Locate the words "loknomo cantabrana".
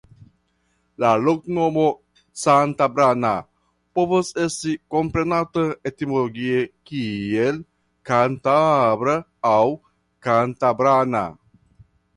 1.25-3.33